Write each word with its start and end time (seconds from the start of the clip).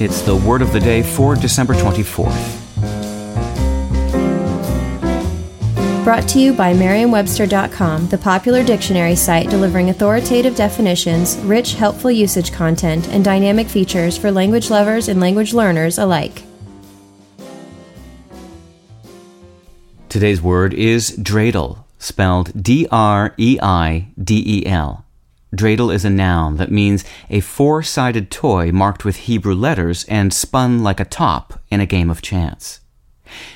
It's 0.00 0.22
the 0.22 0.34
word 0.34 0.62
of 0.62 0.72
the 0.72 0.80
day 0.80 1.02
for 1.02 1.34
December 1.36 1.74
24th. 1.74 2.56
Brought 6.02 6.26
to 6.30 6.38
you 6.38 6.54
by 6.54 6.72
Merriam-Webster.com, 6.72 8.08
the 8.08 8.16
popular 8.16 8.64
dictionary 8.64 9.14
site 9.14 9.50
delivering 9.50 9.90
authoritative 9.90 10.56
definitions, 10.56 11.36
rich, 11.40 11.74
helpful 11.74 12.10
usage 12.10 12.50
content, 12.50 13.10
and 13.10 13.22
dynamic 13.22 13.68
features 13.68 14.16
for 14.16 14.32
language 14.32 14.70
lovers 14.70 15.08
and 15.08 15.20
language 15.20 15.52
learners 15.52 15.98
alike. 15.98 16.44
Today's 20.08 20.40
word 20.40 20.72
is 20.72 21.10
dreidel, 21.18 21.84
spelled 21.98 22.62
D 22.62 22.86
R 22.90 23.34
E 23.36 23.58
I 23.60 24.08
D 24.18 24.42
E 24.46 24.66
L. 24.66 25.04
Dreidel 25.54 25.92
is 25.92 26.04
a 26.04 26.10
noun 26.10 26.56
that 26.56 26.70
means 26.70 27.04
a 27.28 27.40
four 27.40 27.82
sided 27.82 28.30
toy 28.30 28.70
marked 28.70 29.04
with 29.04 29.16
Hebrew 29.16 29.54
letters 29.54 30.04
and 30.04 30.32
spun 30.32 30.82
like 30.82 31.00
a 31.00 31.04
top 31.04 31.60
in 31.70 31.80
a 31.80 31.86
game 31.86 32.08
of 32.08 32.22
chance. 32.22 32.80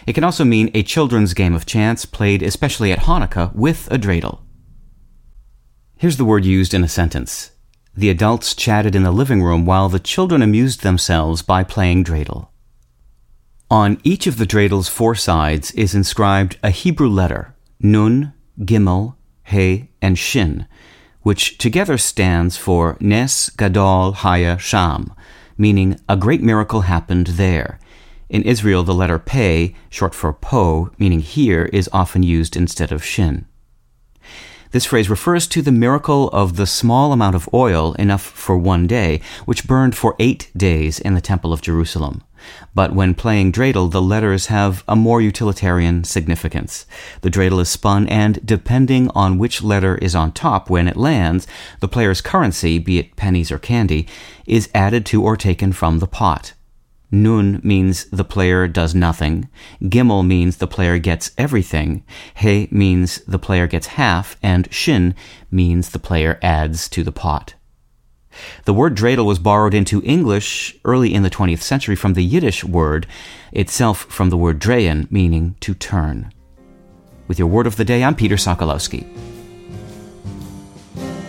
It 0.07 0.13
can 0.15 0.25
also 0.25 0.45
mean 0.45 0.71
a 0.75 0.83
children's 0.83 1.35
game 1.35 1.55
of 1.55 1.67
chance 1.67 2.05
played 2.05 2.43
especially 2.43 2.93
at 2.93 3.01
Hanukkah 3.01 3.55
with 3.55 3.91
a 3.91 3.99
dreidel. 3.99 4.41
Here's 5.97 6.17
the 6.17 6.25
word 6.25 6.45
used 6.45 6.75
in 6.75 6.85
a 6.85 6.89
sentence. 6.89 7.53
The 7.97 8.11
adults 8.11 8.57
chatted 8.57 8.97
in 8.97 9.05
the 9.05 9.13
living 9.13 9.43
room 9.43 9.65
while 9.65 9.89
the 9.89 10.01
children 10.01 10.43
amused 10.43 10.83
themselves 10.83 11.43
by 11.43 11.63
playing 11.63 12.05
dreidel. 12.05 12.49
On 13.71 14.01
each 14.03 14.27
of 14.27 14.37
the 14.37 14.47
dreidel's 14.47 14.89
four 14.89 15.15
sides 15.15 15.71
is 15.73 15.95
inscribed 15.95 16.59
a 16.63 16.71
Hebrew 16.71 17.09
letter, 17.09 17.55
Nun, 17.81 18.33
Gimel, 18.61 19.15
He, 19.45 19.91
and 20.03 20.19
Shin, 20.19 20.67
which 21.25 21.59
together 21.59 21.99
stands 21.99 22.57
for 22.57 22.97
Nes 23.01 23.51
Gadol 23.51 24.13
Haya 24.13 24.59
Sham, 24.59 25.13
meaning 25.59 25.99
a 26.09 26.17
great 26.17 26.43
miracle 26.43 26.83
happened 26.83 27.29
there. 27.29 27.81
In 28.29 28.43
Israel, 28.43 28.85
the 28.85 28.95
letter 28.95 29.19
Pei, 29.19 29.75
short 29.91 30.15
for 30.15 30.33
Po, 30.33 30.91
meaning 30.99 31.21
here, 31.21 31.65
is 31.73 31.91
often 31.93 32.23
used 32.23 32.57
instead 32.57 32.93
of 32.93 33.05
Shin. 33.05 33.47
This 34.73 34.87
phrase 34.87 35.09
refers 35.09 35.47
to 35.49 35.63
the 35.63 35.73
miracle 35.73 36.29
of 36.31 36.57
the 36.57 36.67
small 36.67 37.13
amount 37.13 37.37
of 37.37 37.49
oil, 37.55 37.95
enough 37.95 38.23
for 38.23 38.59
one 38.59 38.87
day, 38.87 39.21
which 39.45 39.67
burned 39.67 39.97
for 39.97 40.17
eight 40.19 40.51
days 40.57 40.99
in 40.99 41.15
the 41.15 41.21
Temple 41.21 41.53
of 41.53 41.63
Jerusalem. 41.63 42.23
But 42.75 42.95
when 42.95 43.15
playing 43.15 43.53
dreidel, 43.53 43.91
the 43.91 44.03
letters 44.03 44.47
have 44.47 44.85
a 44.89 44.97
more 44.97 45.21
utilitarian 45.21 46.05
significance. 46.05 46.87
The 47.21 47.31
dreidel 47.31 47.61
is 47.61 47.69
spun, 47.69 48.09
and 48.09 48.45
depending 48.45 49.11
on 49.15 49.39
which 49.39 49.63
letter 49.63 49.97
is 49.97 50.15
on 50.15 50.33
top 50.33 50.71
when 50.71 50.89
it 50.89 50.97
lands, 50.97 51.47
the 51.81 51.89
player's 51.89 52.21
currency, 52.21 52.79
be 52.79 52.99
it 52.99 53.17
pennies 53.17 53.53
or 53.53 53.59
candy, 53.59 54.07
is 54.47 54.69
added 54.75 55.07
to 55.07 55.23
or 55.23 55.37
taken 55.37 55.73
from 55.73 55.99
the 55.99 56.07
pot. 56.07 56.53
Nun 57.11 57.61
means 57.63 58.07
the 58.07 58.25
player 58.25 58.67
does 58.67 58.93
nothing. 58.95 59.49
Gimel 59.81 60.27
means 60.27 60.57
the 60.57 60.67
player 60.67 60.99
gets 60.99 61.31
everything. 61.39 62.03
He 62.35 62.67
means 62.73 63.19
the 63.27 63.39
player 63.39 63.69
gets 63.69 63.87
half. 63.87 64.37
And 64.43 64.73
Shin 64.73 65.15
means 65.51 65.91
the 65.91 66.01
player 66.01 66.41
adds 66.43 66.89
to 66.89 67.05
the 67.05 67.13
pot. 67.13 67.55
The 68.65 68.75
word 68.75 68.97
dreidel 68.97 69.25
was 69.25 69.39
borrowed 69.39 69.75
into 69.75 70.03
English 70.05 70.77
early 70.85 71.15
in 71.15 71.23
the 71.23 71.31
20th 71.31 71.63
century 71.63 71.97
from 71.97 72.15
the 72.15 72.25
Yiddish 72.25 72.65
word, 72.65 73.07
itself 73.53 74.05
from 74.05 74.31
the 74.31 74.37
word 74.37 74.59
dreyen, 74.59 75.11
meaning 75.11 75.57
to 75.61 75.75
turn. 75.75 76.33
With 77.29 77.39
your 77.39 77.49
word 77.49 77.67
of 77.67 77.77
the 77.77 77.85
day, 77.85 78.05
I'm 78.05 78.15
Peter 78.15 78.37
Sokolowski. 78.37 79.07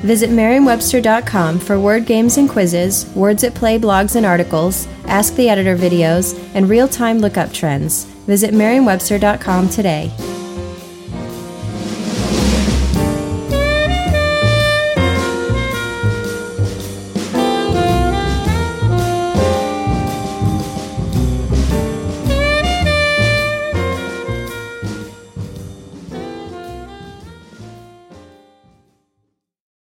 Visit 0.02 0.30
Merriam-Webster.com 0.30 1.60
for 1.60 1.80
word 1.80 2.06
games 2.06 2.38
and 2.38 2.48
quizzes, 2.48 3.08
words 3.16 3.44
at 3.44 3.56
play 3.56 3.80
blogs 3.80 4.16
and 4.16 4.26
articles, 4.26 4.88
Ask 5.06 5.36
the 5.36 5.50
Editor 5.50 5.76
videos, 5.76 6.38
and 6.54 6.70
real-time 6.70 7.20
lookup 7.20 7.52
trends. 7.52 8.04
Visit 8.28 8.54
Merriam-Webster.com 8.54 9.70
today. 9.70 10.12